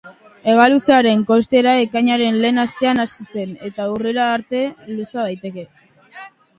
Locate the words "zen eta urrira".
3.29-4.27